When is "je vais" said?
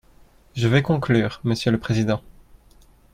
0.55-0.81